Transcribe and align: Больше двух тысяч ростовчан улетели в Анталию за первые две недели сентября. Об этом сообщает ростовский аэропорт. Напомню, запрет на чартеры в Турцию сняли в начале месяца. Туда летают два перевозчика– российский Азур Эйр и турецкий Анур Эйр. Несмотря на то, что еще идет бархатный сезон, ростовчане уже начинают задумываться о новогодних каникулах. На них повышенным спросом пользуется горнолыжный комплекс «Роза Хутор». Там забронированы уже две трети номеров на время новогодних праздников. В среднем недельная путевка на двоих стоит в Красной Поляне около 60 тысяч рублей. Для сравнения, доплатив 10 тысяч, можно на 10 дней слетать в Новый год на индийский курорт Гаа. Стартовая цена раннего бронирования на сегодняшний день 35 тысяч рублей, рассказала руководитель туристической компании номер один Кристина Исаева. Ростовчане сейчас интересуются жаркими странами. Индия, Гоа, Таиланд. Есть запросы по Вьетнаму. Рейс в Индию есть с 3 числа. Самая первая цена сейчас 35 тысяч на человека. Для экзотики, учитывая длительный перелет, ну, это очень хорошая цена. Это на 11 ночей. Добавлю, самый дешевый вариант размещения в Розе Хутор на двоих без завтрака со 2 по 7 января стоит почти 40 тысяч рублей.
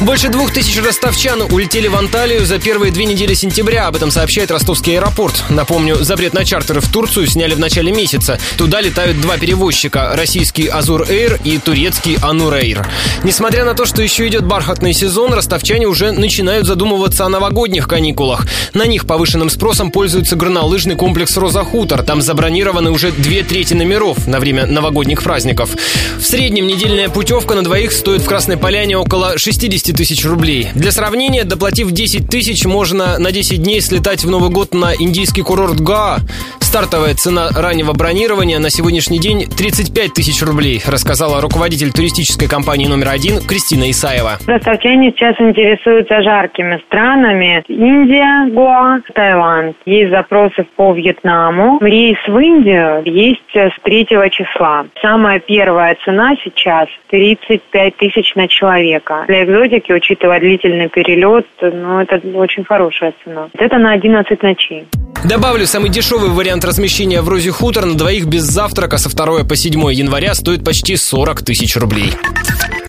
Больше 0.00 0.28
двух 0.28 0.52
тысяч 0.52 0.76
ростовчан 0.78 1.40
улетели 1.50 1.88
в 1.88 1.96
Анталию 1.96 2.44
за 2.44 2.58
первые 2.58 2.92
две 2.92 3.06
недели 3.06 3.32
сентября. 3.32 3.86
Об 3.86 3.96
этом 3.96 4.10
сообщает 4.10 4.50
ростовский 4.50 4.98
аэропорт. 4.98 5.42
Напомню, 5.48 5.96
запрет 6.04 6.34
на 6.34 6.44
чартеры 6.44 6.82
в 6.82 6.92
Турцию 6.92 7.26
сняли 7.26 7.54
в 7.54 7.58
начале 7.58 7.90
месяца. 7.92 8.38
Туда 8.58 8.82
летают 8.82 9.18
два 9.22 9.38
перевозчика– 9.38 10.12
российский 10.14 10.66
Азур 10.66 11.06
Эйр 11.08 11.40
и 11.44 11.56
турецкий 11.56 12.18
Анур 12.20 12.52
Эйр. 12.52 12.86
Несмотря 13.24 13.64
на 13.64 13.72
то, 13.72 13.86
что 13.86 14.02
еще 14.02 14.28
идет 14.28 14.44
бархатный 14.44 14.92
сезон, 14.92 15.32
ростовчане 15.32 15.86
уже 15.86 16.12
начинают 16.12 16.66
задумываться 16.66 17.24
о 17.24 17.30
новогодних 17.30 17.88
каникулах. 17.88 18.46
На 18.74 18.84
них 18.84 19.06
повышенным 19.06 19.48
спросом 19.48 19.90
пользуется 19.90 20.36
горнолыжный 20.36 20.96
комплекс 20.96 21.34
«Роза 21.38 21.64
Хутор». 21.64 22.02
Там 22.02 22.20
забронированы 22.20 22.90
уже 22.90 23.12
две 23.12 23.42
трети 23.42 23.72
номеров 23.72 24.26
на 24.26 24.40
время 24.40 24.66
новогодних 24.66 25.22
праздников. 25.22 25.70
В 26.18 26.22
среднем 26.22 26.66
недельная 26.66 27.08
путевка 27.08 27.54
на 27.54 27.64
двоих 27.64 27.92
стоит 27.92 28.20
в 28.20 28.26
Красной 28.26 28.58
Поляне 28.58 28.98
около 28.98 29.38
60 29.38 29.85
тысяч 29.92 30.24
рублей. 30.24 30.68
Для 30.74 30.92
сравнения, 30.92 31.44
доплатив 31.44 31.90
10 31.90 32.28
тысяч, 32.28 32.64
можно 32.64 33.18
на 33.18 33.32
10 33.32 33.62
дней 33.62 33.80
слетать 33.80 34.24
в 34.24 34.30
Новый 34.30 34.50
год 34.50 34.74
на 34.74 34.94
индийский 34.94 35.42
курорт 35.42 35.80
Гаа. 35.80 36.20
Стартовая 36.66 37.14
цена 37.14 37.50
раннего 37.56 37.92
бронирования 37.92 38.58
на 38.58 38.70
сегодняшний 38.70 39.20
день 39.20 39.46
35 39.46 40.12
тысяч 40.12 40.42
рублей, 40.42 40.82
рассказала 40.84 41.40
руководитель 41.40 41.92
туристической 41.92 42.48
компании 42.48 42.88
номер 42.88 43.10
один 43.14 43.38
Кристина 43.38 43.88
Исаева. 43.88 44.38
Ростовчане 44.48 45.12
сейчас 45.12 45.36
интересуются 45.38 46.20
жаркими 46.22 46.82
странами. 46.88 47.62
Индия, 47.68 48.50
Гоа, 48.50 49.00
Таиланд. 49.14 49.76
Есть 49.86 50.10
запросы 50.10 50.66
по 50.74 50.92
Вьетнаму. 50.92 51.78
Рейс 51.80 52.18
в 52.26 52.36
Индию 52.36 53.02
есть 53.04 53.54
с 53.54 53.72
3 53.84 54.06
числа. 54.32 54.86
Самая 55.00 55.38
первая 55.38 55.96
цена 56.04 56.34
сейчас 56.42 56.88
35 57.10 57.96
тысяч 57.96 58.34
на 58.34 58.48
человека. 58.48 59.24
Для 59.28 59.44
экзотики, 59.44 59.92
учитывая 59.92 60.40
длительный 60.40 60.88
перелет, 60.88 61.46
ну, 61.60 62.00
это 62.00 62.20
очень 62.34 62.64
хорошая 62.64 63.14
цена. 63.22 63.50
Это 63.56 63.78
на 63.78 63.92
11 63.92 64.42
ночей. 64.42 64.88
Добавлю, 65.28 65.66
самый 65.66 65.90
дешевый 65.90 66.30
вариант 66.30 66.64
размещения 66.64 67.20
в 67.20 67.28
Розе 67.28 67.50
Хутор 67.50 67.84
на 67.84 67.96
двоих 67.96 68.26
без 68.26 68.44
завтрака 68.44 68.96
со 68.96 69.08
2 69.08 69.42
по 69.42 69.56
7 69.56 69.92
января 69.92 70.36
стоит 70.36 70.64
почти 70.64 70.96
40 70.96 71.42
тысяч 71.42 71.76
рублей. 71.76 72.12